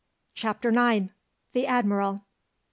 CHAPTER 0.33 0.69
IX. 0.69 1.09
THE 1.53 1.67
ADMIRAL. 1.67 2.23